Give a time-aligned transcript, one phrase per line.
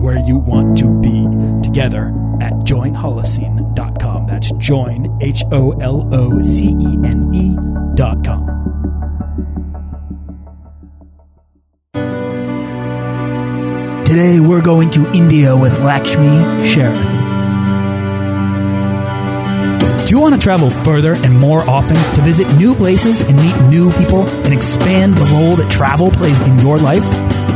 [0.00, 1.24] and where you want to be
[1.62, 2.08] together
[2.40, 4.26] at joinholocene.com.
[4.26, 8.46] That's join, H O L O C E N E.com.
[14.04, 16.24] Today we're going to India with Lakshmi
[16.66, 17.28] Sharath.
[20.06, 23.56] Do you want to travel further and more often to visit new places and meet
[23.68, 27.04] new people and expand the role that travel plays in your life?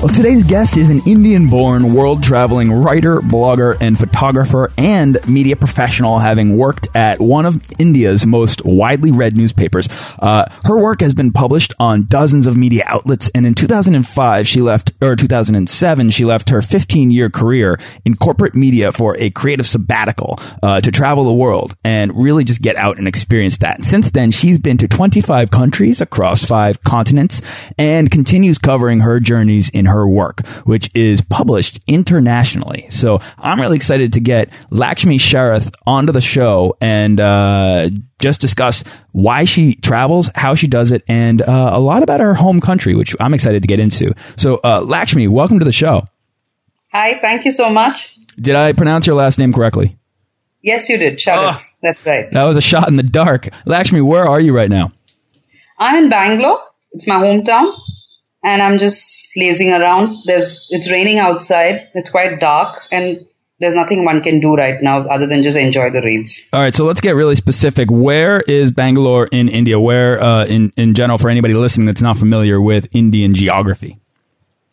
[0.00, 5.56] Well, today's guest is an Indian born, world traveling writer, blogger, and photographer and media
[5.56, 9.90] professional, having worked at one of India's most widely read newspapers.
[10.18, 14.62] Uh, her work has been published on dozens of media outlets, and in 2005, she
[14.62, 19.66] left, or 2007, she left her 15 year career in corporate media for a creative
[19.66, 23.74] sabbatical uh, to travel the world and really just get out and experience that.
[23.74, 27.42] And since then, she's been to 25 countries across five continents
[27.76, 32.86] and continues covering her journeys in her work, which is published internationally.
[32.90, 37.90] So I'm really excited to get Lakshmi Sharath onto the show and uh,
[38.20, 42.34] just discuss why she travels, how she does it, and uh, a lot about her
[42.34, 44.14] home country, which I'm excited to get into.
[44.36, 46.04] So, uh, Lakshmi, welcome to the show.
[46.92, 48.16] Hi, thank you so much.
[48.36, 49.92] Did I pronounce your last name correctly?
[50.62, 51.18] Yes, you did.
[51.18, 51.62] Sharath.
[51.62, 52.26] Oh, That's right.
[52.32, 53.48] That was a shot in the dark.
[53.64, 54.92] Lakshmi, where are you right now?
[55.78, 56.60] I'm in Bangalore.
[56.92, 57.72] It's my hometown
[58.42, 60.18] and I'm just lazing around.
[60.24, 61.88] There's it's raining outside.
[61.94, 63.26] It's quite dark and
[63.60, 66.40] there's nothing one can do right now other than just enjoy the rains.
[66.52, 67.90] All right, so let's get really specific.
[67.90, 69.78] Where is Bangalore in India?
[69.78, 73.98] Where uh, in in general for anybody listening that's not familiar with Indian geography?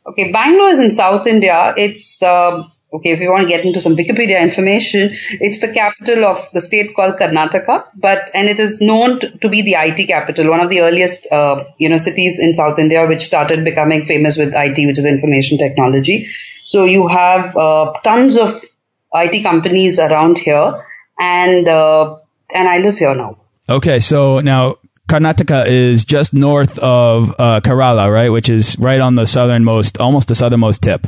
[0.05, 1.73] Okay, Bangalore is in South India.
[1.75, 6.23] It's uh, Okay, if you want to get into some Wikipedia information, it's the capital
[6.23, 10.49] of the state called Karnataka, but and it is known to, be the IT capital,
[10.49, 14.37] one of the earliest uh, you know cities in South India, which started becoming famous
[14.37, 16.27] with IT, which is information technology.
[16.63, 18.63] So you have uh, tons of
[19.13, 20.81] IT companies around here,
[21.19, 22.15] and uh,
[22.53, 23.37] and I live here now.
[23.67, 24.77] Okay, so now
[25.09, 28.29] Karnataka is just north of uh, Kerala, right?
[28.29, 31.05] Which is right on the southernmost, almost the southernmost tip.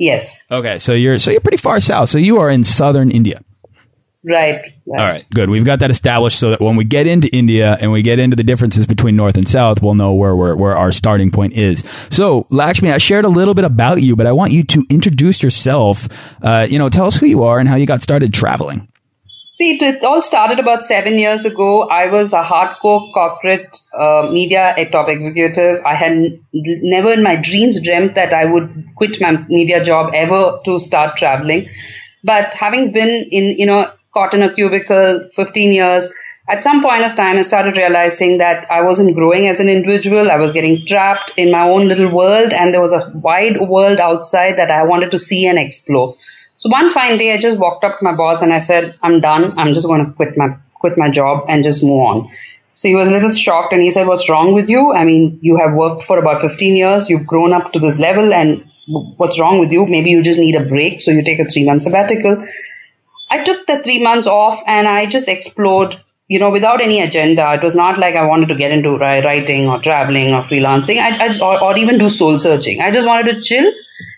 [0.00, 0.46] Yes.
[0.50, 2.08] Okay, so you're so you're pretty far south.
[2.08, 3.42] So you are in southern India.
[4.22, 4.72] Right.
[4.86, 5.48] All right, good.
[5.48, 8.34] We've got that established so that when we get into India and we get into
[8.34, 11.84] the differences between north and south, we'll know where where, where our starting point is.
[12.10, 15.42] So, Lakshmi, I shared a little bit about you, but I want you to introduce
[15.42, 16.08] yourself.
[16.42, 18.89] Uh, you know, tell us who you are and how you got started traveling.
[19.54, 21.82] See, it, all started about seven years ago.
[21.88, 25.84] I was a hardcore corporate uh, media top executive.
[25.84, 30.12] I had n- never in my dreams dreamt that I would quit my media job
[30.14, 31.68] ever to start traveling.
[32.24, 36.10] But having been in, you know, caught in a cubicle 15 years,
[36.48, 40.30] at some point of time, I started realizing that I wasn't growing as an individual.
[40.30, 44.00] I was getting trapped in my own little world, and there was a wide world
[44.00, 46.16] outside that I wanted to see and explore.
[46.60, 49.22] So one fine day, I just walked up to my boss and I said, I'm
[49.22, 49.58] done.
[49.58, 52.30] I'm just going to quit my, quit my job and just move on.
[52.74, 54.92] So he was a little shocked and he said, what's wrong with you?
[54.92, 57.08] I mean, you have worked for about 15 years.
[57.08, 59.86] You've grown up to this level and what's wrong with you?
[59.86, 61.00] Maybe you just need a break.
[61.00, 62.36] So you take a three month sabbatical.
[63.30, 65.96] I took the three months off and I just explored,
[66.28, 67.54] you know, without any agenda.
[67.54, 71.28] It was not like I wanted to get into writing or traveling or freelancing I,
[71.28, 72.82] I, or, or even do soul searching.
[72.82, 73.72] I just wanted to chill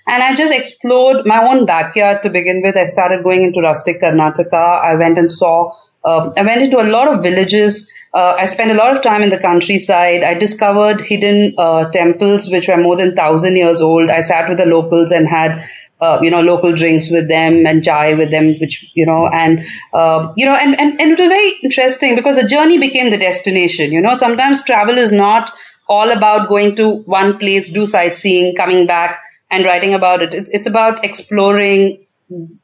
[0.06, 2.76] and I just explored my own backyard to begin with.
[2.76, 4.82] I started going into rustic Karnataka.
[4.90, 5.72] I went and saw
[6.10, 7.74] Uh, I went into a lot of villages.
[8.12, 10.24] Uh, I spent a lot of time in the countryside.
[10.30, 14.10] I discovered hidden uh, temples which were more than thousand years old.
[14.10, 15.62] I sat with the locals and had
[16.00, 19.64] uh, you know, local drinks with them and chai with them, which, you know, and,
[19.94, 23.16] uh, you know, and, and, and it was very interesting because the journey became the
[23.16, 23.92] destination.
[23.92, 25.52] You know, sometimes travel is not
[25.88, 29.21] all about going to one place, do sightseeing, coming back
[29.52, 30.34] and writing about it.
[30.34, 32.06] It's, it's about exploring,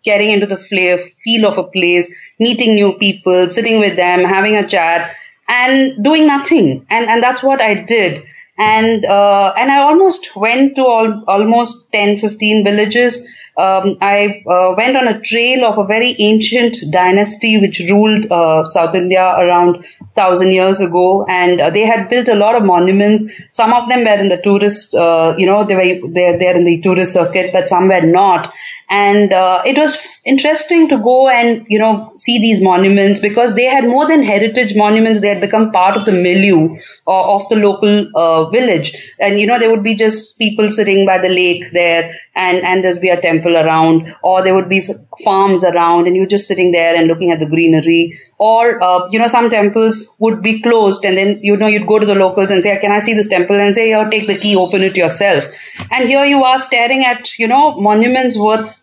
[0.02, 4.66] getting into the feel of a place, meeting new people, sitting with them, having a
[4.66, 5.14] chat
[5.46, 6.86] and doing nothing.
[6.90, 8.24] And, and that's what I did
[8.58, 13.26] and uh, and I almost went to all, almost 10, 15 villages.
[13.58, 18.64] Um, I uh, went on a trail of a very ancient dynasty which ruled uh,
[18.64, 19.84] South India around
[20.14, 23.24] thousand years ago, and uh, they had built a lot of monuments.
[23.50, 26.80] Some of them were in the tourist, uh, you know, they were they're in the
[26.80, 28.52] tourist circuit, but some were not.
[28.88, 33.64] And uh, it was interesting to go and you know see these monuments because they
[33.64, 36.76] had more than heritage monuments; they had become part of the milieu
[37.06, 38.92] uh, of the local uh, village.
[39.18, 42.84] And you know there would be just people sitting by the lake there, and and
[42.84, 44.82] there'd be a temple around, or there would be
[45.24, 48.20] farms around, and you're just sitting there and looking at the greenery.
[48.40, 51.98] Or uh, you know some temples would be closed and then you know you'd go
[51.98, 53.56] to the locals and say can i see this temple?
[53.56, 55.44] and say here take the key open it yourself.
[55.90, 58.80] And here you are staring at you know monuments worth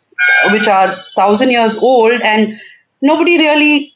[0.52, 2.60] which are thousand years old and
[3.02, 3.94] nobody really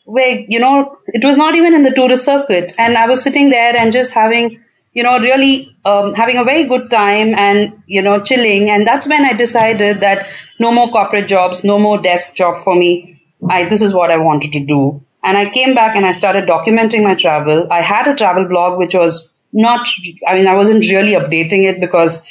[0.49, 2.73] you know it was not even in the tourist circuit.
[2.77, 4.63] And i was sitting there and just having
[4.93, 8.69] you know really um, having a very good time and you know chilling.
[8.69, 10.27] And that's when i decided that
[10.59, 13.21] no more corporate jobs no more desk job for me.
[13.49, 15.03] I this is what i wanted to do.
[15.23, 17.67] And I came back and I started documenting my travel.
[17.69, 19.87] I had a travel blog, which was not,
[20.27, 22.21] I mean, I wasn't really updating it because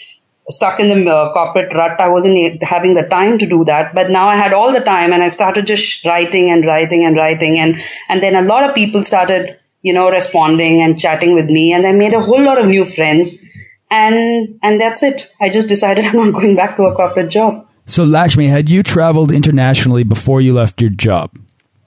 [0.50, 3.94] stuck in the uh, corporate rut, I wasn't having the time to do that.
[3.94, 7.16] But now I had all the time and I started just writing and writing and
[7.16, 7.58] writing.
[7.58, 7.76] And,
[8.08, 11.72] and then a lot of people started, you know, responding and chatting with me.
[11.72, 13.42] And I made a whole lot of new friends.
[13.90, 15.32] And, and that's it.
[15.40, 17.66] I just decided I'm not going back to a corporate job.
[17.86, 21.38] So Lakshmi, had you traveled internationally before you left your job?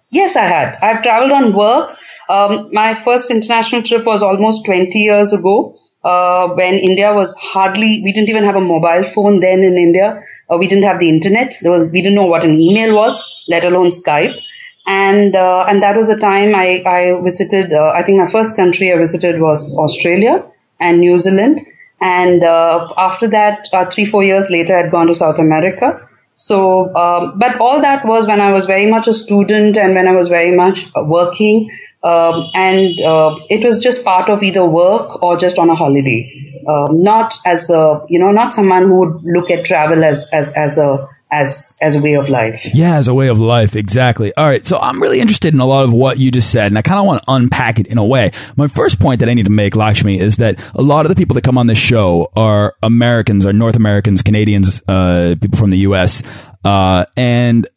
[0.10, 0.78] Yes, I had.
[0.82, 1.98] I've traveled on work.
[2.28, 5.78] Um, my first international trip was almost 20 years ago.
[6.04, 10.22] Uh, when India was hardly, we didn't even have a mobile phone then in India.
[10.50, 11.56] Uh, we didn't have the internet.
[11.62, 14.40] There was, we didn't know what an email was, let alone Skype.
[14.88, 18.56] And, uh, and that was the time I, I visited, uh, I think my first
[18.56, 20.44] country I visited was Australia
[20.80, 21.62] and New Zealand.
[22.00, 26.08] And, uh, after that, uh, three, four years later, I'd gone to South America.
[26.36, 30.08] So, um, but all that was when I was very much a student and when
[30.08, 31.70] I was very much working.
[32.04, 36.64] Um, and uh, it was just part of either work or just on a holiday.
[36.68, 40.54] Um, not as a, you know, not someone who would look at travel as, as,
[40.56, 42.68] as a, as as a way of life.
[42.74, 44.34] Yeah, as a way of life, exactly.
[44.36, 46.78] All right, so I'm really interested in a lot of what you just said, and
[46.78, 48.32] I kind of want to unpack it in a way.
[48.58, 51.16] My first point that I need to make, Lakshmi, is that a lot of the
[51.16, 55.70] people that come on this show are Americans, are North Americans, Canadians, uh, people from
[55.70, 56.22] the U.S.,
[56.64, 57.68] uh, and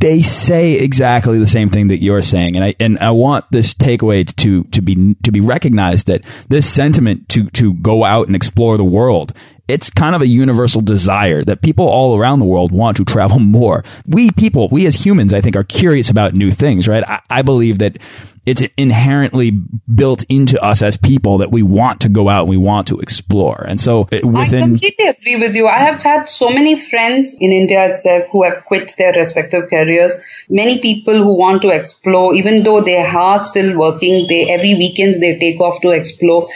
[0.00, 3.74] they say exactly the same thing that you're saying, and I and I want this
[3.74, 8.34] takeaway to to be to be recognized that this sentiment to to go out and
[8.34, 9.32] explore the world
[9.70, 13.38] it's kind of a universal desire that people all around the world want to travel
[13.38, 13.84] more.
[14.04, 17.04] We people, we as humans, I think, are curious about new things, right?
[17.06, 17.96] I, I believe that
[18.46, 22.56] it's inherently built into us as people that we want to go out and we
[22.56, 23.64] want to explore.
[23.66, 24.34] And so within.
[24.34, 25.68] I completely agree with you.
[25.68, 30.14] I have had so many friends in India itself who have quit their respective careers.
[30.48, 35.20] Many people who want to explore, even though they are still working, they every weekends
[35.20, 36.48] they take off to explore.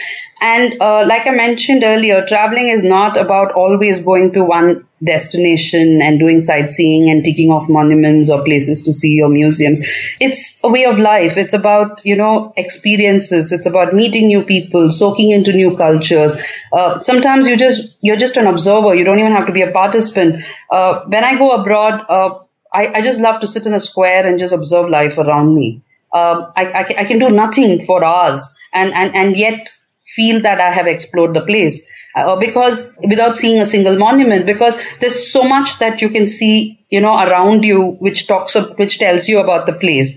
[0.45, 6.03] And uh, like I mentioned earlier, traveling is not about always going to one destination
[6.03, 9.81] and doing sightseeing and ticking off monuments or places to see or museums.
[10.21, 11.39] It's a way of life.
[11.39, 13.53] It's about, you know, experiences.
[13.53, 16.37] It's about meeting new people, soaking into new cultures.
[16.71, 18.95] Uh, sometimes you just, you're just an observer.
[18.95, 20.45] You don't even have to be a participant.
[20.71, 22.39] Uh, when I go abroad, uh,
[22.71, 25.81] I, I, just love to sit in a square and just observe life around me.
[26.13, 29.71] Um, I, I, I can do nothing for hours and, and, and yet
[30.15, 31.87] feel that I have explored the place.
[32.17, 36.85] Uh, because without seeing a single monument, because there's so much that you can see,
[36.89, 40.17] you know, around you, which talks of, which tells you about the place.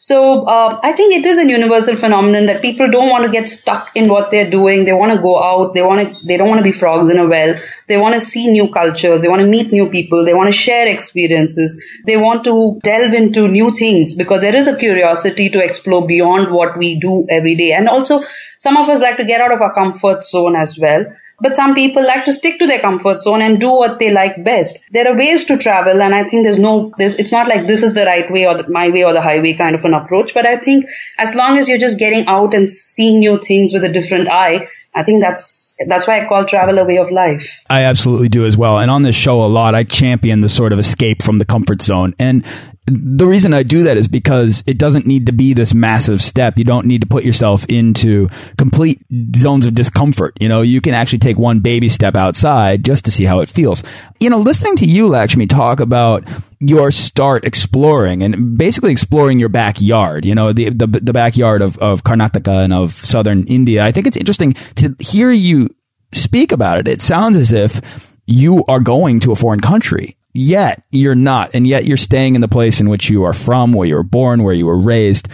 [0.00, 3.48] So uh, I think it is a universal phenomenon that people don't want to get
[3.48, 4.84] stuck in what they're doing.
[4.84, 5.74] They want to go out.
[5.74, 6.24] They want to.
[6.24, 7.56] They don't want to be frogs in a well.
[7.88, 9.22] They want to see new cultures.
[9.22, 10.24] They want to meet new people.
[10.24, 11.84] They want to share experiences.
[12.06, 16.52] They want to delve into new things because there is a curiosity to explore beyond
[16.52, 17.72] what we do every day.
[17.72, 18.22] And also,
[18.58, 21.06] some of us like to get out of our comfort zone as well.
[21.40, 24.44] But some people like to stick to their comfort zone and do what they like
[24.44, 24.80] best.
[24.90, 27.82] There are ways to travel, and I think there's no, there's, it's not like this
[27.82, 30.34] is the right way or the, my way or the highway kind of an approach.
[30.34, 33.84] But I think as long as you're just getting out and seeing new things with
[33.84, 37.60] a different eye, I think that's that's why I call travel a way of life.
[37.70, 38.78] I absolutely do as well.
[38.78, 41.82] And on this show a lot, I champion the sort of escape from the comfort
[41.82, 42.14] zone.
[42.18, 42.44] And
[42.90, 46.58] the reason I do that is because it doesn't need to be this massive step.
[46.58, 49.00] You don't need to put yourself into complete
[49.36, 50.36] zones of discomfort.
[50.40, 53.48] You know, you can actually take one baby step outside just to see how it
[53.48, 53.82] feels.
[54.20, 56.28] You know, listening to you, Lakshmi, talk about
[56.60, 61.78] your start exploring and basically exploring your backyard, you know, the, the, the backyard of,
[61.78, 63.84] of Karnataka and of southern India.
[63.84, 65.74] I think it's interesting to hear you
[66.12, 66.88] speak about it.
[66.88, 71.50] It sounds as if you are going to a foreign country yet you're not.
[71.54, 74.02] And yet you're staying in the place in which you are from, where you were
[74.02, 75.28] born, where you were raised.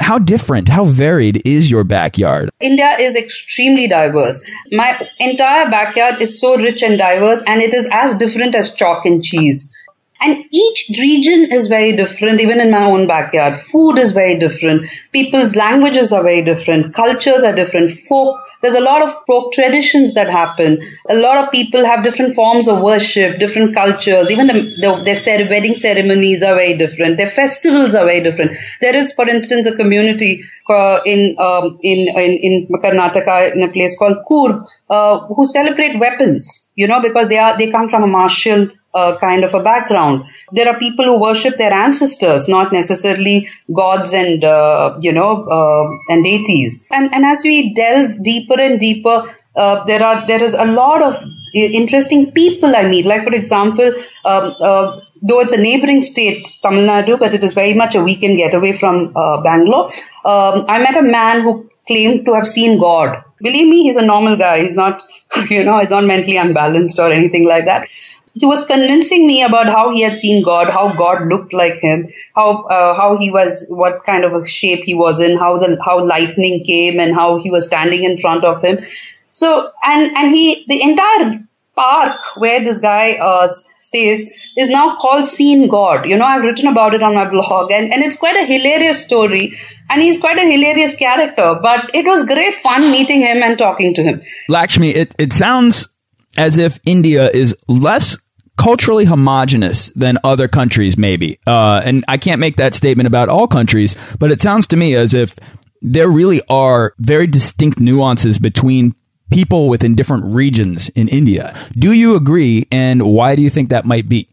[0.00, 2.50] How different, how varied is your backyard?
[2.60, 4.44] India is extremely diverse.
[4.70, 9.06] My entire backyard is so rich and diverse, and it is as different as chalk
[9.06, 9.74] and cheese.
[10.20, 13.58] And each region is very different, even in my own backyard.
[13.58, 14.88] Food is very different.
[15.12, 16.94] People's languages are very different.
[16.94, 17.92] Cultures are different.
[17.92, 20.82] Folk there's a lot of folk traditions that happen.
[21.08, 24.30] A lot of people have different forms of worship, different cultures.
[24.32, 27.18] Even the, the, their wedding ceremonies are very different.
[27.18, 28.56] Their festivals are very different.
[28.80, 33.72] There is, for instance, a community uh, in, um, in, in in Karnataka in a
[33.72, 36.72] place called Coorg uh, who celebrate weapons.
[36.74, 40.24] You know, because they are they come from a martial uh, kind of a background.
[40.52, 46.12] There are people who worship their ancestors, not necessarily gods and uh, you know uh,
[46.12, 46.84] and deities.
[46.90, 51.02] And and as we delve deeper and deeper, uh, there are there is a lot
[51.02, 51.22] of
[51.54, 53.06] interesting people I meet.
[53.06, 53.92] Like for example,
[54.24, 58.02] um, uh, though it's a neighboring state, Tamil Nadu, but it is very much a
[58.02, 59.90] weekend getaway from uh, Bangalore.
[60.24, 63.22] Um, I met a man who claimed to have seen God.
[63.40, 64.62] Believe me, he's a normal guy.
[64.62, 65.02] He's not,
[65.48, 67.88] you know, he's not mentally unbalanced or anything like that
[68.34, 72.08] he was convincing me about how he had seen God, how God looked like him,
[72.34, 75.78] how uh, how he was, what kind of a shape he was in, how the
[75.84, 78.84] how lightning came, and how he was standing in front of him.
[79.30, 81.44] So and and he the entire
[81.74, 83.48] park where this guy uh,
[83.80, 86.06] stays is now called Seen God.
[86.06, 89.02] You know, I've written about it on my blog, and and it's quite a hilarious
[89.02, 89.56] story.
[89.90, 93.94] And he's quite a hilarious character, but it was great fun meeting him and talking
[93.94, 94.20] to him.
[94.46, 95.88] Lakshmi, it, it sounds
[96.36, 98.16] as if India is less
[98.56, 101.38] culturally homogenous than other countries, maybe.
[101.46, 104.94] Uh, and I can't make that statement about all countries, but it sounds to me
[104.94, 105.36] as if
[105.80, 108.94] there really are very distinct nuances between
[109.30, 111.54] people within different regions in India.
[111.72, 114.28] Do you agree, and why do you think that might be?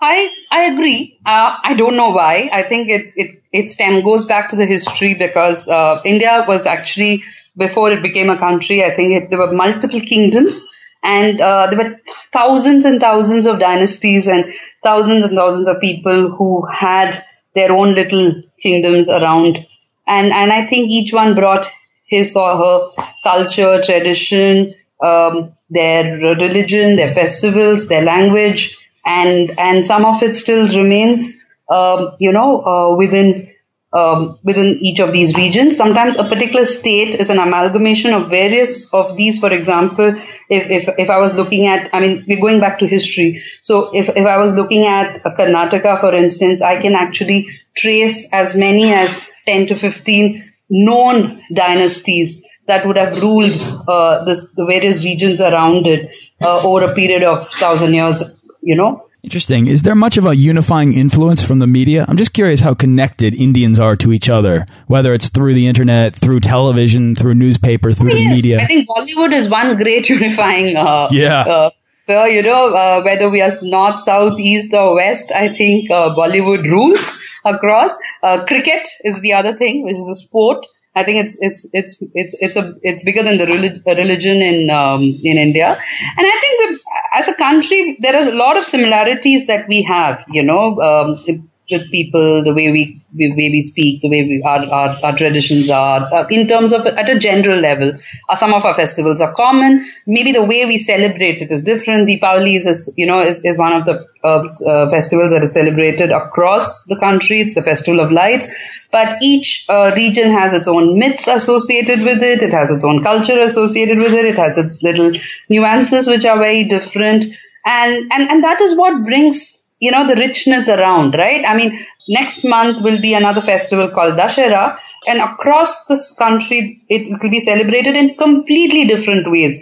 [0.00, 1.20] I I agree.
[1.24, 2.50] Uh, I don't know why.
[2.52, 6.66] I think it it it stem goes back to the history because uh, India was
[6.66, 7.22] actually
[7.56, 8.84] before it became a country.
[8.84, 10.66] I think it, there were multiple kingdoms
[11.02, 12.00] and uh, there were
[12.32, 14.52] thousands and thousands of dynasties and
[14.84, 19.66] thousands and thousands of people who had their own little kingdoms around.
[20.06, 21.70] And, and I think each one brought
[22.06, 30.04] his or her culture, tradition, um, their religion, their festivals, their language, and, and some
[30.04, 33.51] of it still remains, um, you know, uh, within
[33.92, 35.76] um, within each of these regions.
[35.76, 39.38] Sometimes a particular state is an amalgamation of various of these.
[39.38, 40.16] For example,
[40.48, 43.42] if, if, if I was looking at, I mean, we're going back to history.
[43.60, 48.56] So if, if I was looking at Karnataka, for instance, I can actually trace as
[48.56, 53.52] many as 10 to 15 known dynasties that would have ruled
[53.88, 56.10] uh, this, the various regions around it
[56.42, 58.22] uh, over a period of thousand years,
[58.62, 59.06] you know.
[59.22, 59.68] Interesting.
[59.68, 62.04] Is there much of a unifying influence from the media?
[62.08, 66.16] I'm just curious how connected Indians are to each other, whether it's through the internet,
[66.16, 68.60] through television, through newspaper, through yes, the media.
[68.60, 70.76] I think Bollywood is one great unifying.
[70.76, 71.42] Uh, yeah.
[71.42, 71.70] Uh,
[72.08, 76.16] so you know, uh, whether we are north, south, east, or west, I think uh,
[76.16, 77.96] Bollywood rules across.
[78.24, 80.66] Uh, cricket is the other thing, which is a sport.
[80.94, 84.68] I think it's it's it's it's it's a it's bigger than the relig- religion in
[84.68, 86.78] um, in India, and I think
[87.14, 90.24] as a country there are a lot of similarities that we have.
[90.28, 94.42] You know, um, with people, the way we, the way we speak, the way we,
[94.42, 97.92] our, our, our traditions are, uh, in terms of at a general level.
[98.28, 99.84] Uh, some of our festivals are common.
[100.06, 102.08] Maybe the way we celebrate it is different.
[102.08, 106.10] Deepavali is you know, is, is one of the uh, uh, festivals that is celebrated
[106.10, 107.40] across the country.
[107.40, 108.46] It's the festival of lights.
[108.92, 112.42] But each uh, region has its own myths associated with it.
[112.42, 114.26] It has its own culture associated with it.
[114.26, 115.12] It has its little
[115.48, 117.24] nuances which are very different.
[117.64, 121.44] And, and, and that is what brings you know, the richness around, right?
[121.44, 121.76] I mean,
[122.08, 127.40] next month will be another festival called Dussehra, and across this country, it will be
[127.40, 129.60] celebrated in completely different ways.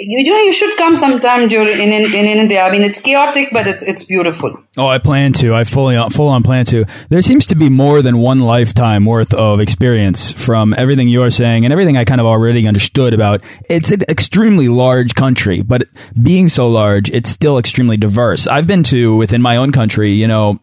[0.00, 2.62] You, you know you should come sometime during in, in, in India.
[2.62, 4.56] I mean, it's chaotic, but it's it's beautiful.
[4.76, 5.54] Oh, I plan to.
[5.54, 6.84] I fully full on plan to.
[7.08, 11.64] There seems to be more than one lifetime worth of experience from everything you're saying
[11.64, 13.42] and everything I kind of already understood about.
[13.68, 15.86] It's an extremely large country, but
[16.20, 18.46] being so large, it's still extremely diverse.
[18.46, 20.60] I've been to within my own country, you know,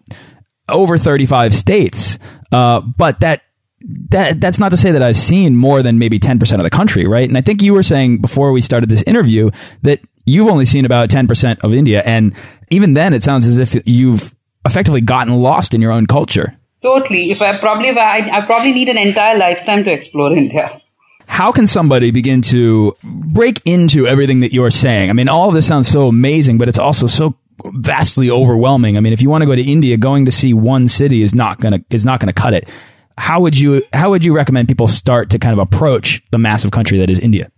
[0.69, 2.19] over 35 states,
[2.51, 3.41] uh, but that
[3.81, 7.05] that that's not to say that I've seen more than maybe 10% of the country,
[7.05, 7.27] right?
[7.27, 9.51] And I think you were saying before we started this interview
[9.83, 12.01] that you've only seen about 10% of India.
[12.05, 12.33] And
[12.69, 14.33] even then, it sounds as if you've
[14.65, 16.57] effectively gotten lost in your own culture.
[16.81, 17.31] Totally.
[17.31, 20.81] If I probably, if I, I probably need an entire lifetime to explore India.
[21.27, 25.09] How can somebody begin to break into everything that you're saying?
[25.09, 28.97] I mean, all of this sounds so amazing, but it's also so vastly overwhelming.
[28.97, 31.35] I mean, if you want to go to India, going to see one city is
[31.35, 32.69] not going to is not going to cut it
[33.17, 36.71] how would you how would you recommend people start to kind of approach the massive
[36.71, 37.51] country that is India?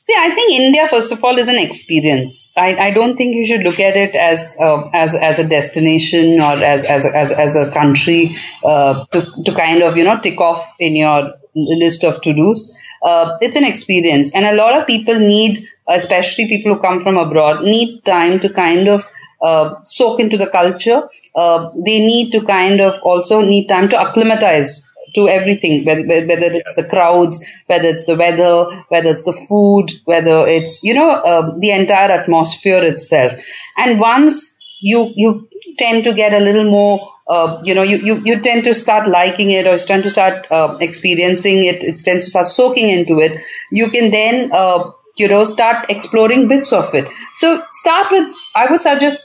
[0.00, 2.52] See, I think India, first of all, is an experience.
[2.56, 6.40] I, I don't think you should look at it as uh, as as a destination
[6.40, 10.40] or as as as, as a country uh, to to kind of you know tick
[10.40, 12.72] off in your list of to dos.
[13.02, 17.16] Uh, it's an experience, and a lot of people need, especially people who come from
[17.16, 19.04] abroad, need time to kind of
[19.42, 21.02] uh, soak into the culture.
[21.34, 24.86] Uh, they need to kind of also need time to acclimatize
[25.16, 29.90] to everything, whether, whether it's the crowds, whether it's the weather, whether it's the food,
[30.04, 33.32] whether it's, you know, uh, the entire atmosphere itself.
[33.76, 38.14] And once you, you tend to get a little more, uh, you know, you, you,
[38.24, 41.96] you tend to start liking it or you tend to start uh, experiencing it, it
[42.04, 43.40] tends to start soaking into it,
[43.72, 47.08] you can then, uh, you know, start exploring bits of it.
[47.36, 49.22] So start with, I would suggest,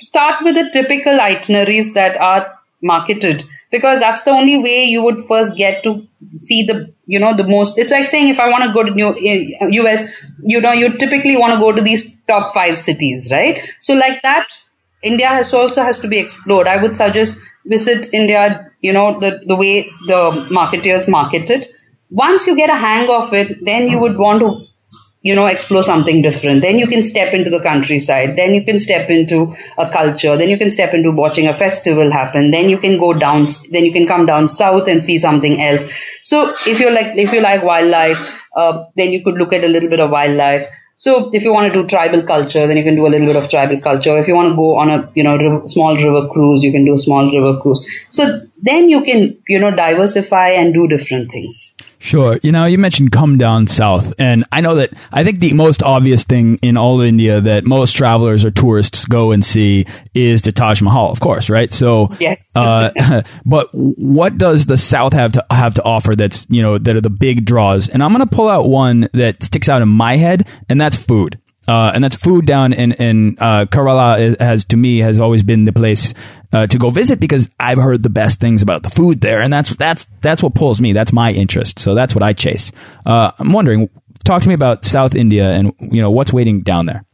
[0.00, 3.44] start with the typical itineraries that are marketed.
[3.70, 7.46] Because that's the only way you would first get to see the you know the
[7.46, 10.02] most it's like saying if i want to go to new us
[10.42, 13.60] you know you typically want to go to these top 5 cities right?
[13.80, 14.48] So like that
[15.02, 16.66] india has also has to be explored.
[16.66, 19.74] I would suggest visit india you know the the way
[20.12, 20.20] the
[20.58, 21.68] marketeers marketed
[22.10, 24.50] once you get a hang of it then you would want to
[25.24, 26.60] you know, explore something different.
[26.60, 28.36] Then you can step into the countryside.
[28.36, 30.36] Then you can step into a culture.
[30.36, 32.50] Then you can step into watching a festival happen.
[32.50, 35.90] Then you can go down, then you can come down south and see something else.
[36.22, 38.20] So if you're like, if you like wildlife,
[38.54, 40.68] uh, then you could look at a little bit of wildlife.
[40.94, 43.36] So if you want to do tribal culture, then you can do a little bit
[43.36, 44.18] of tribal culture.
[44.18, 46.84] If you want to go on a, you know, river, small river cruise, you can
[46.84, 47.88] do a small river cruise.
[48.10, 51.74] So then you can, you know, diversify and do different things.
[52.04, 52.38] Sure.
[52.42, 55.82] You know, you mentioned come down south, and I know that I think the most
[55.82, 60.42] obvious thing in all of India that most travelers or tourists go and see is
[60.42, 61.72] the Taj Mahal, of course, right?
[61.72, 62.54] So, yes.
[62.56, 66.94] uh, but what does the south have to have to offer that's you know that
[66.94, 67.88] are the big draws?
[67.88, 70.96] And I'm going to pull out one that sticks out in my head, and that's
[70.96, 71.38] food.
[71.66, 75.42] Uh, and that's food down in in uh, Kerala is, has to me has always
[75.42, 76.12] been the place
[76.52, 79.52] uh, to go visit because I've heard the best things about the food there, and
[79.52, 80.92] that's that's that's what pulls me.
[80.92, 82.70] That's my interest, so that's what I chase.
[83.06, 83.88] Uh, I'm wondering,
[84.24, 87.04] talk to me about South India and you know what's waiting down there.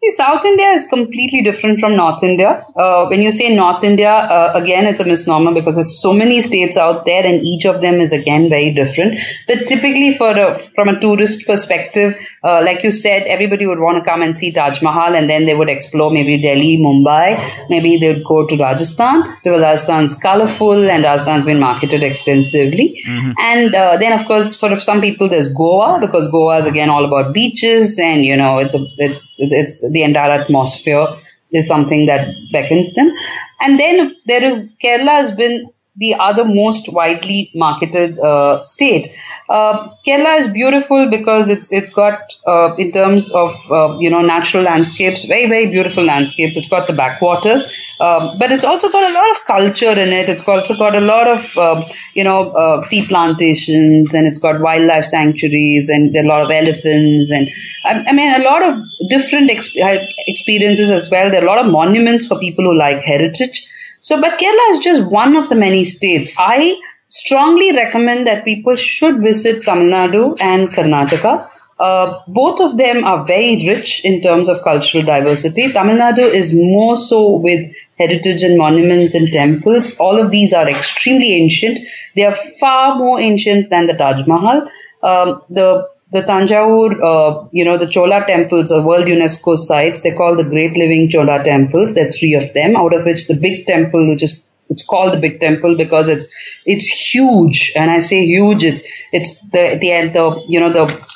[0.00, 2.64] See, South India is completely different from North India.
[2.76, 6.40] Uh, when you say North India, uh, again, it's a misnomer because there's so many
[6.40, 9.20] states out there, and each of them is again very different.
[9.48, 13.98] But typically, for a, from a tourist perspective, uh, like you said, everybody would want
[13.98, 17.98] to come and see Taj Mahal, and then they would explore maybe Delhi, Mumbai, maybe
[17.98, 23.02] they would go to Rajasthan because Rajasthan's colorful and Rajasthan's been marketed extensively.
[23.04, 23.32] Mm-hmm.
[23.36, 27.04] And uh, then, of course, for some people, there's Goa because Goa is again all
[27.04, 31.06] about beaches, and you know, it's a it's it's the entire atmosphere
[31.52, 33.12] is something that beckons them.
[33.60, 39.08] And then there is Kerala has been the other most widely marketed uh, state.
[39.48, 44.20] Uh, Kerala is beautiful because it's it's got uh, in terms of uh, you know
[44.22, 46.56] natural landscapes, very very beautiful landscapes.
[46.56, 47.64] It's got the backwaters,
[48.00, 50.28] um, but it's also got a lot of culture in it.
[50.28, 51.84] It's also got a lot of um,
[52.14, 57.30] you know uh, tea plantations, and it's got wildlife sanctuaries, and a lot of elephants,
[57.30, 57.48] and
[57.84, 61.30] I, I mean a lot of different exp- experiences as well.
[61.30, 63.68] There are a lot of monuments for people who like heritage.
[64.00, 66.34] So, but Kerala is just one of the many states.
[66.38, 71.50] I strongly recommend that people should visit Tamil Nadu and Karnataka.
[71.80, 75.72] Uh, both of them are very rich in terms of cultural diversity.
[75.72, 79.96] Tamil Nadu is more so with heritage and monuments and temples.
[79.98, 81.78] All of these are extremely ancient.
[82.14, 84.68] They are far more ancient than the Taj Mahal.
[85.02, 90.00] Um, the the Tanjavur, uh, you know, the Chola temples are World UNESCO sites.
[90.00, 91.94] They're called the Great Living Chola temples.
[91.94, 95.14] There are three of them, out of which the big temple, which is it's called
[95.14, 96.26] the big temple because it's
[96.64, 98.64] it's huge, and I say huge.
[98.64, 101.08] It's it's the the, the you know the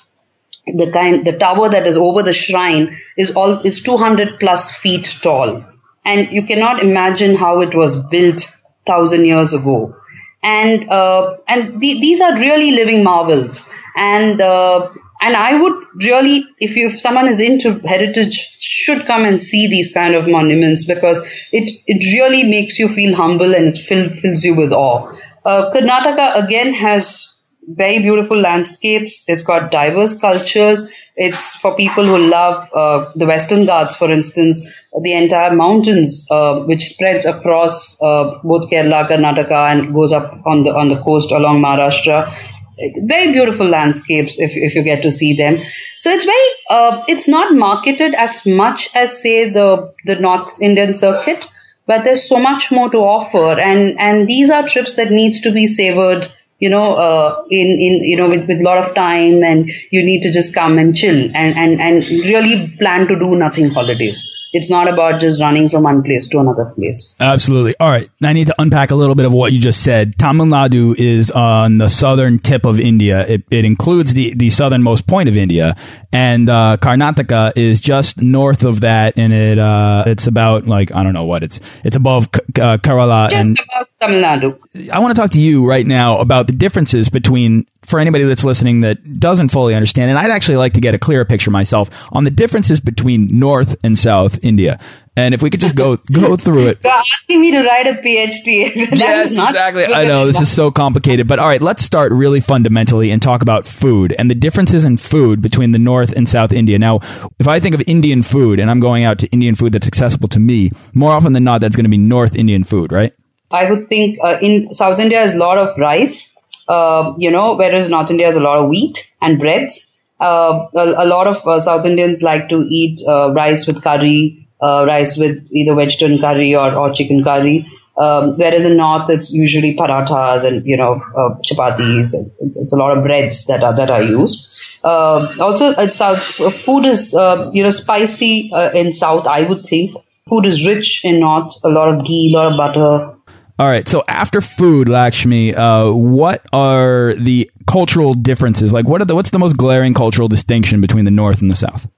[0.66, 5.16] the kind the tower that is over the shrine is all is 200 plus feet
[5.20, 5.64] tall
[6.04, 8.48] and you cannot imagine how it was built
[8.86, 9.96] thousand years ago
[10.42, 14.88] and uh, and the, these are really living marvels and uh,
[15.20, 19.68] and I would really if you if someone is into heritage should come and see
[19.68, 21.20] these kind of monuments because
[21.52, 25.12] it it really makes you feel humble and fill, fills you with awe
[25.44, 27.28] uh, Karnataka again has
[27.64, 29.24] very beautiful landscapes.
[29.28, 30.90] It's got diverse cultures.
[31.14, 34.60] It's for people who love uh, the Western Ghats, for instance,
[35.02, 40.64] the entire mountains, uh, which spreads across uh, both Kerala, Karnataka, and goes up on
[40.64, 42.51] the on the coast along Maharashtra.
[42.96, 45.60] Very beautiful landscapes if if you get to see them.
[45.98, 50.94] So it's very uh, it's not marketed as much as say the the North Indian
[50.94, 51.46] circuit,
[51.86, 55.52] but there's so much more to offer, and and these are trips that needs to
[55.52, 56.28] be savored
[56.62, 60.04] you know, uh, in, in, you know, with, with a lot of time and you
[60.04, 64.38] need to just come and chill and, and, and really plan to do nothing holidays.
[64.54, 67.16] It's not about just running from one place to another place.
[67.18, 67.74] Absolutely.
[67.80, 68.10] All right.
[68.22, 70.18] I need to unpack a little bit of what you just said.
[70.18, 73.26] Tamil Nadu is on the southern tip of India.
[73.26, 75.74] It, it includes the, the southernmost point of India.
[76.12, 79.18] And uh, Karnataka is just north of that.
[79.18, 83.30] And it uh, it's about, like, I don't know what, it's it's above uh, Kerala.
[83.30, 84.90] Just and above Tamil Nadu.
[84.92, 88.44] I want to talk to you right now about the differences between for anybody that's
[88.44, 91.88] listening that doesn't fully understand, and I'd actually like to get a clearer picture myself
[92.12, 94.78] on the differences between North and South India.
[95.16, 96.78] And if we could just go go through it.
[96.84, 98.74] You're asking me to write a PhD.
[98.98, 99.86] yes, exactly.
[99.86, 103.42] I know this is so complicated, but all right, let's start really fundamentally and talk
[103.42, 106.78] about food and the differences in food between the North and South India.
[106.78, 107.00] Now,
[107.38, 110.28] if I think of Indian food and I'm going out to Indian food that's accessible
[110.28, 113.12] to me, more often than not, that's going to be North Indian food, right?
[113.50, 116.31] I would think uh, in South India is a lot of rice
[116.68, 119.90] uh, you know, whereas North India has a lot of wheat and breads.
[120.20, 124.46] Uh, a, a, lot of uh, South Indians like to eat uh, rice with curry,
[124.62, 127.66] uh, rice with either vegetarian curry or, or chicken curry.
[127.98, 132.14] Um, whereas in North, it's usually parathas and you know uh, chapatis.
[132.40, 134.58] It's, it's, a lot of breads that are that are used.
[134.84, 137.12] also, it's South food is
[137.52, 139.26] you know spicy in South.
[139.26, 139.96] I would think
[140.28, 141.52] food is rich in North.
[141.64, 143.18] A lot of ghee, a lot of butter.
[143.62, 143.86] All right.
[143.86, 148.72] So after food, Lakshmi, uh, what are the cultural differences?
[148.72, 151.54] Like, what are the what's the most glaring cultural distinction between the North and the
[151.54, 151.88] South?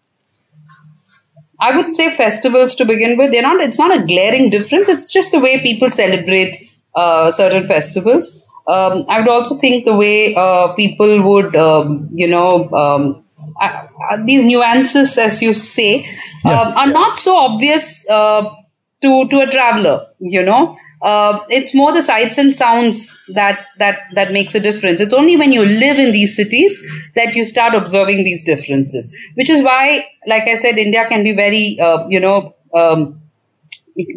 [1.58, 3.32] I would say festivals to begin with.
[3.32, 3.62] They're not.
[3.62, 4.90] It's not a glaring difference.
[4.90, 8.46] It's just the way people celebrate uh, certain festivals.
[8.68, 13.24] Um, I would also think the way uh, people would, um, you know, um,
[13.58, 16.06] uh, uh these nuances, as you say,
[16.44, 16.60] yeah.
[16.60, 18.54] Um, are not so obvious uh,
[19.00, 20.08] to to a traveler.
[20.20, 25.00] You know, uh, it's more the sights and sounds that that that makes a difference.
[25.00, 26.80] It's only when you live in these cities
[27.14, 29.14] that you start observing these differences.
[29.34, 32.54] Which is why, like I said, India can be very, uh, you know.
[32.74, 33.20] Um,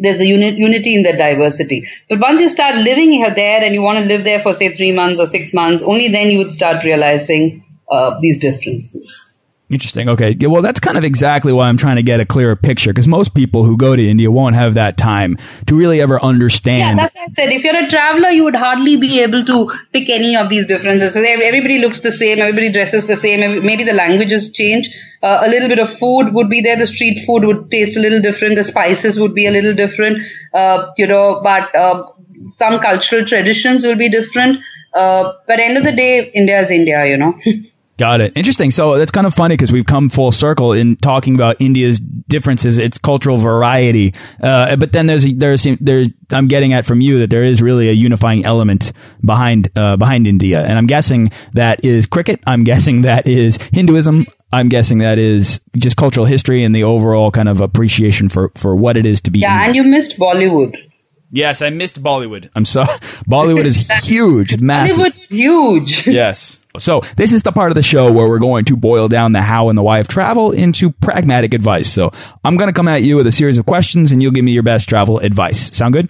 [0.00, 1.86] there's a uni- unity in the diversity.
[2.08, 4.74] But once you start living here there and you want to live there for say
[4.74, 9.37] three months or six months, only then you would start realizing uh, these differences.
[9.70, 10.08] Interesting.
[10.08, 10.34] Okay.
[10.40, 13.34] Well, that's kind of exactly why I'm trying to get a clearer picture because most
[13.34, 16.78] people who go to India won't have that time to really ever understand.
[16.78, 17.50] Yeah, that's what I said.
[17.50, 21.12] If you're a traveler, you would hardly be able to pick any of these differences.
[21.12, 24.88] So everybody looks the same, everybody dresses the same, maybe the languages change.
[25.22, 26.78] Uh, a little bit of food would be there.
[26.78, 28.56] The street food would taste a little different.
[28.56, 30.24] The spices would be a little different.
[30.54, 32.10] Uh, you know, but uh,
[32.48, 34.60] some cultural traditions will be different.
[34.94, 37.38] Uh, but end of the day, India is India, you know.
[37.98, 38.32] Got it.
[38.36, 38.70] Interesting.
[38.70, 42.78] So that's kind of funny because we've come full circle in talking about India's differences,
[42.78, 44.14] its cultural variety.
[44.40, 47.88] Uh, but then there's there's there I'm getting at from you that there is really
[47.88, 48.92] a unifying element
[49.24, 52.40] behind uh, behind India, and I'm guessing that is cricket.
[52.46, 54.26] I'm guessing that is Hinduism.
[54.52, 58.76] I'm guessing that is just cultural history and the overall kind of appreciation for for
[58.76, 59.40] what it is to be.
[59.40, 59.66] Yeah, Indian.
[59.66, 60.87] and you missed Bollywood.
[61.30, 62.48] Yes, I missed Bollywood.
[62.54, 62.86] I'm sorry.
[63.28, 64.96] Bollywood is huge, massive.
[64.96, 66.06] Bollywood huge.
[66.06, 66.60] yes.
[66.78, 69.42] So this is the part of the show where we're going to boil down the
[69.42, 71.92] how and the why of travel into pragmatic advice.
[71.92, 72.10] So
[72.44, 74.52] I'm going to come at you with a series of questions and you'll give me
[74.52, 75.76] your best travel advice.
[75.76, 76.08] Sound good?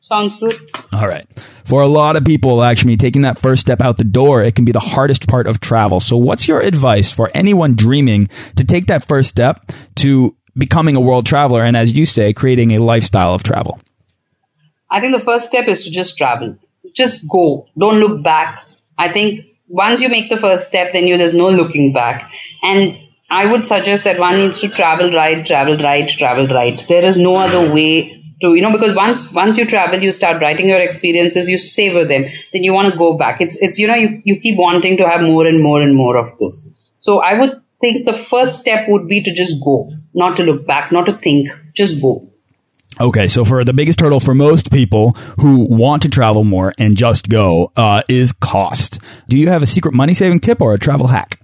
[0.00, 0.54] Sounds good.
[0.92, 1.26] All right.
[1.64, 4.64] For a lot of people, actually, taking that first step out the door, it can
[4.64, 5.98] be the hardest part of travel.
[5.98, 9.64] So what's your advice for anyone dreaming to take that first step
[9.96, 13.80] to becoming a world traveler and, as you say, creating a lifestyle of travel?
[14.90, 16.56] I think the first step is to just travel.
[16.94, 17.66] Just go.
[17.78, 18.62] Don't look back.
[18.98, 22.30] I think once you make the first step, then you there's no looking back.
[22.62, 22.96] And
[23.28, 26.84] I would suggest that one needs to travel right, travel right, travel right.
[26.88, 30.40] There is no other way to you know because once once you travel, you start
[30.40, 33.40] writing your experiences, you savor them, then you want to go back.
[33.40, 36.16] It's it's you know you you keep wanting to have more and more and more
[36.16, 36.92] of this.
[37.00, 40.66] So I would think the first step would be to just go, not to look
[40.66, 42.30] back, not to think, just go.
[42.98, 46.96] Okay, so for the biggest hurdle for most people who want to travel more and
[46.96, 48.98] just go uh, is cost.
[49.28, 51.38] Do you have a secret money saving tip or a travel hack?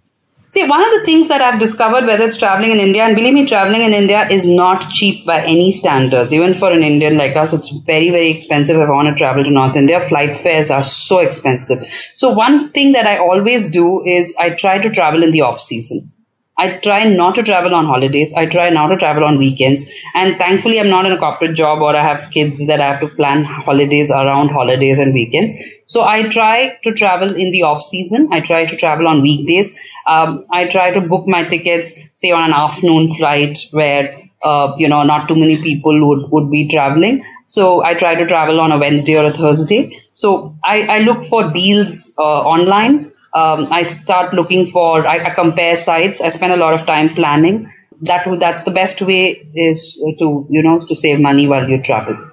[0.48, 3.32] See, one of the things that I've discovered, whether it's traveling in India, and believe
[3.32, 6.32] me, traveling in India is not cheap by any standards.
[6.34, 9.44] Even for an Indian like us, it's very, very expensive if I want to travel
[9.44, 10.06] to North India.
[10.08, 11.82] Flight fares are so expensive.
[12.14, 15.58] So one thing that I always do is I try to travel in the off
[15.58, 16.12] season.
[16.58, 18.34] I try not to travel on holidays.
[18.34, 19.90] I try not to travel on weekends.
[20.14, 23.00] And thankfully, I'm not in a corporate job or I have kids that I have
[23.00, 25.54] to plan holidays around holidays and weekends.
[25.86, 28.28] So I try to travel in the off season.
[28.32, 29.76] I try to travel on weekdays.
[30.06, 34.88] Um, I try to book my tickets, say on an afternoon flight where, uh, you
[34.88, 37.24] know, not too many people would, would be traveling.
[37.46, 40.00] So I try to travel on a Wednesday or a Thursday.
[40.14, 43.11] So I, I look for deals uh, online.
[43.34, 46.20] Um, I start looking for, I, I, compare sites.
[46.20, 47.72] I spend a lot of time planning.
[48.02, 52.32] That that's the best way is to you know to save money while you travel.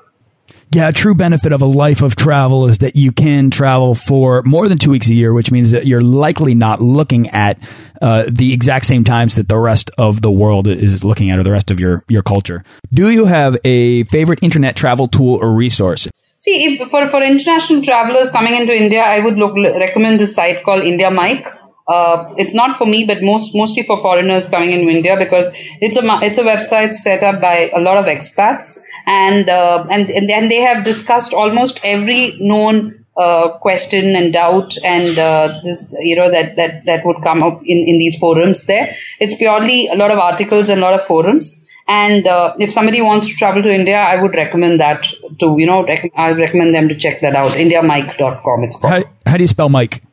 [0.72, 4.44] Yeah, a true benefit of a life of travel is that you can travel for
[4.44, 7.58] more than two weeks a year, which means that you're likely not looking at
[8.04, 11.44] uh, the exact same times that the rest of the world is looking at or
[11.44, 12.64] the rest of your, your culture.
[12.94, 16.08] Do you have a favorite internet travel tool or resource?
[16.40, 20.64] See, if, for, for international travelers coming into India, I would look, recommend this site
[20.64, 21.56] called Indiamike.
[21.86, 25.50] Uh, it's not for me, but most mostly for foreigners coming in India because
[25.82, 30.10] it's a it's a website set up by a lot of expats and uh, and
[30.12, 36.16] and they have discussed almost every known uh, question and doubt and uh, this you
[36.16, 39.96] know that that that would come up in in these forums there it's purely a
[39.96, 43.64] lot of articles and a lot of forums and uh, if somebody wants to travel
[43.64, 45.08] to India, I would recommend that
[45.40, 47.54] to, you know, rec- I recommend them to check that out.
[47.54, 48.94] IndiaMike.com, it's called.
[48.94, 50.04] How, how do you spell Mike?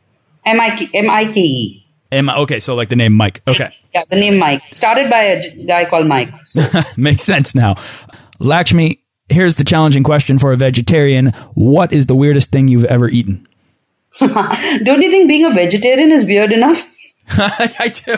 [0.46, 1.86] M-I-K-E.
[2.12, 3.42] M okay, so like the name Mike.
[3.46, 3.70] Okay.
[3.92, 4.62] Yeah, the name Mike.
[4.72, 6.30] Started by a guy called Mike.
[6.46, 6.62] So.
[6.96, 7.74] Makes sense now.
[8.38, 11.32] Lakshmi, here's the challenging question for a vegetarian.
[11.54, 13.46] What is the weirdest thing you've ever eaten?
[14.18, 16.90] Don't you think being a vegetarian is weird enough?
[17.28, 18.12] I do.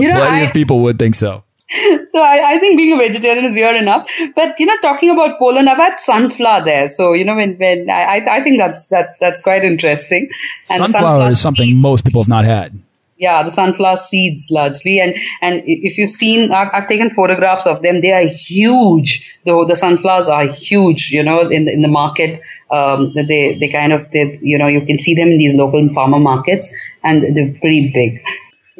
[0.00, 1.44] you know, Plenty I, of people would think so.
[2.08, 4.08] So I, I, think being a vegetarian is weird enough.
[4.34, 6.88] But you know, talking about Poland, I've had sunflower there.
[6.88, 10.28] So you know, when when I I think that's that's that's quite interesting.
[10.68, 12.76] And sunflower, sunflower is something most people have not had
[13.20, 14.98] yeah, the sunflower seeds largely.
[14.98, 18.00] And, and if you've seen, I've, I've, taken photographs of them.
[18.00, 19.38] They are huge.
[19.44, 22.40] The, the sunflowers are huge, you know, in the, in the market.
[22.70, 25.86] Um, they, they kind of, they, you know, you can see them in these local
[25.92, 28.22] farmer markets and they're pretty big.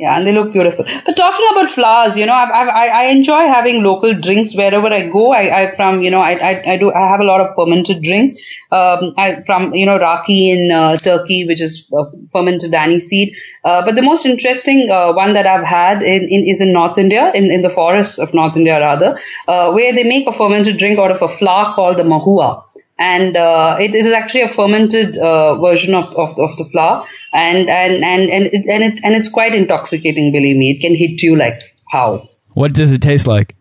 [0.01, 0.87] Yeah, and they look beautiful.
[1.05, 5.11] But talking about flowers, you know, I've, I've, i enjoy having local drinks wherever I
[5.11, 5.31] go.
[5.31, 8.03] I, I from, you know, I, I, I, do, I have a lot of fermented
[8.03, 8.33] drinks.
[8.73, 13.35] Um, I, from, you know, raki in uh, Turkey, which is uh, fermented aniseed.
[13.63, 16.97] Uh, but the most interesting uh, one that I've had in, in, is in North
[16.97, 20.79] India, in, in the forests of North India rather, uh, where they make a fermented
[20.79, 22.65] drink out of a flower called the mahua
[23.01, 27.69] and uh, it is actually a fermented uh, version of, of, of the flour and
[27.69, 30.33] and and and it, and it and it's quite intoxicating.
[30.33, 32.29] Believe me, it can hit you like how.
[32.55, 33.57] What does it taste like?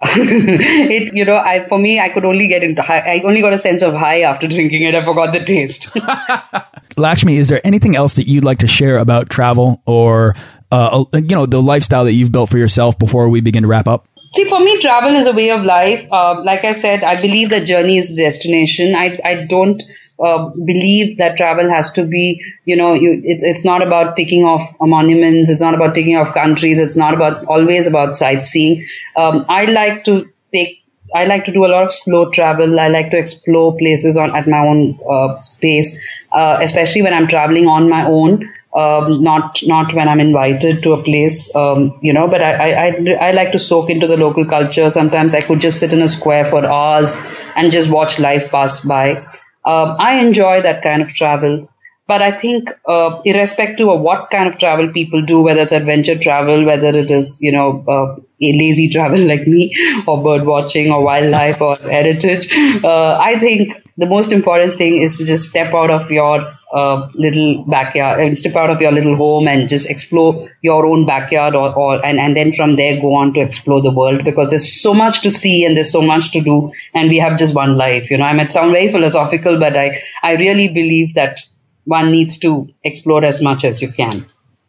[0.02, 3.52] it you know I for me I could only get into high, I only got
[3.52, 4.94] a sense of high after drinking it.
[4.94, 5.96] I forgot the taste.
[6.96, 10.36] Lakshmi, is there anything else that you'd like to share about travel or
[10.70, 13.88] uh, you know the lifestyle that you've built for yourself before we begin to wrap
[13.88, 14.06] up?
[14.34, 16.06] See, for me, travel is a way of life.
[16.12, 18.94] Uh, like I said, I believe that journey is the destination.
[18.94, 19.82] I I don't
[20.22, 24.44] uh, believe that travel has to be, you know, you, it's it's not about ticking
[24.44, 25.48] off monuments.
[25.50, 26.80] It's not about ticking off countries.
[26.80, 28.86] It's not about always about sightseeing.
[29.16, 30.82] Um, I like to take.
[31.14, 32.78] I like to do a lot of slow travel.
[32.78, 35.98] I like to explore places on at my own uh, space,
[36.32, 38.52] uh, especially when I'm traveling on my own.
[38.74, 42.28] Um, not not when I'm invited to a place, um, you know.
[42.28, 44.90] But I, I, I I like to soak into the local culture.
[44.90, 47.16] Sometimes I could just sit in a square for hours
[47.56, 49.24] and just watch life pass by.
[49.68, 51.68] Um, I enjoy that kind of travel.
[52.08, 56.18] But I think, uh, irrespective of what kind of travel people do, whether it's adventure
[56.18, 59.74] travel, whether it is, you know, uh, lazy travel like me,
[60.06, 62.50] or bird watching, or wildlife, or heritage,
[62.82, 67.08] uh, I think the most important thing is to just step out of your uh,
[67.14, 71.54] little backyard and step out of your little home and just explore your own backyard
[71.54, 74.80] or, or and, and then from there go on to explore the world because there's
[74.80, 77.78] so much to see and there's so much to do and we have just one
[77.78, 78.24] life you know.
[78.24, 81.40] I might sound very philosophical but i i really believe that
[81.88, 84.24] one needs to explore as much as you can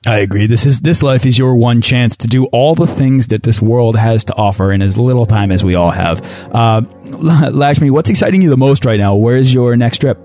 [0.06, 0.48] I agree.
[0.48, 3.62] This is this life is your one chance to do all the things that this
[3.62, 6.22] world has to offer in as little time as we all have.
[6.56, 6.82] Uh,
[7.52, 9.16] Lakshmi, what's exciting you the most right now?
[9.16, 10.18] Where's your next trip?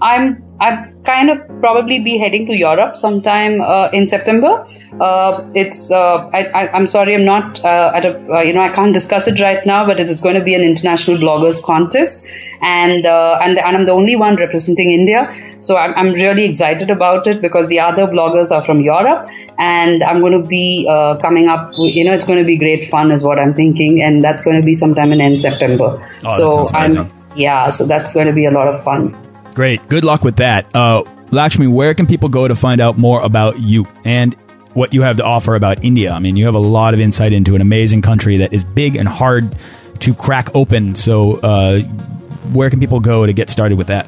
[0.00, 4.66] I'm I'm kind of probably be heading to Europe sometime uh, in September.
[5.00, 8.68] Uh, it's uh, I, am sorry I'm not uh, at a uh, you know I
[8.68, 12.26] can't discuss it right now, but it is going to be an international bloggers contest,
[12.60, 16.90] and uh, and and I'm the only one representing India, so I'm, I'm really excited
[16.90, 20.84] about it because the other bloggers are from Europe, and I'm going to be
[21.22, 21.72] coming up.
[21.78, 24.60] You know, it's going to be great fun, is what I'm thinking, and that's going
[24.60, 26.06] to be sometime in end September.
[26.22, 29.29] Oh, so I'm yeah, so that's going to be a lot of fun.
[29.54, 29.86] Great.
[29.88, 30.74] Good luck with that.
[30.74, 34.34] Uh, Lakshmi, where can people go to find out more about you and
[34.74, 36.12] what you have to offer about India?
[36.12, 38.96] I mean, you have a lot of insight into an amazing country that is big
[38.96, 39.56] and hard
[40.00, 40.94] to crack open.
[40.94, 41.80] So, uh,
[42.52, 44.06] where can people go to get started with that?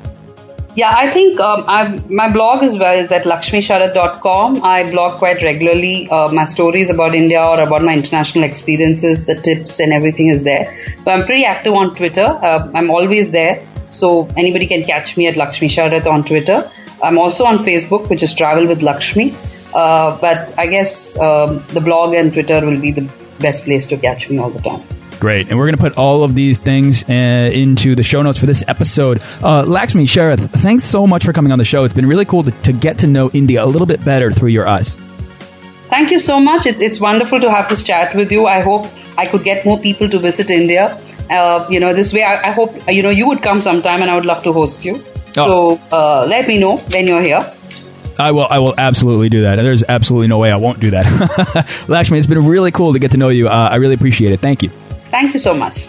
[0.74, 4.64] Yeah, I think um, my blog as well is at lakshmisharath.com.
[4.64, 6.08] I blog quite regularly.
[6.10, 10.44] Uh, my stories about India or about my international experiences, the tips and everything is
[10.44, 10.74] there.
[11.04, 12.24] But I'm pretty active on Twitter.
[12.24, 13.62] Uh, I'm always there.
[13.92, 16.70] So anybody can catch me at Lakshmi Sharath on Twitter.
[17.02, 19.34] I'm also on Facebook, which is Travel with Lakshmi.
[19.74, 23.96] Uh, but I guess um, the blog and Twitter will be the best place to
[23.96, 24.82] catch me all the time.
[25.18, 25.50] Great.
[25.50, 28.46] And we're going to put all of these things uh, into the show notes for
[28.46, 29.22] this episode.
[29.40, 31.84] Uh, Lakshmi, Sharath, thanks so much for coming on the show.
[31.84, 34.48] It's been really cool to, to, get to know India a little bit better through
[34.48, 34.96] your eyes.
[35.90, 36.66] Thank you so much.
[36.66, 38.46] It's, it's wonderful to have this chat with you.
[38.46, 41.00] I hope I could get more people to visit India.
[41.30, 44.10] Uh, you know, this way, I, I, hope, you know, you would come sometime and
[44.10, 45.02] I would love to host you.
[45.36, 45.78] Oh.
[45.78, 47.40] So uh, let me know when you're here.
[48.18, 48.46] I will.
[48.48, 49.56] I will absolutely do that.
[49.56, 51.84] There's absolutely no way I won't do that.
[51.88, 53.48] Lakshmi, it's been really cool to get to know you.
[53.48, 54.40] Uh, I really appreciate it.
[54.40, 54.68] Thank you.
[54.68, 55.88] Thank you so much.